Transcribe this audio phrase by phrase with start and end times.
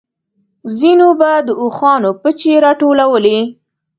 [0.77, 3.39] ځينو به د اوښانو پچې راټولولې.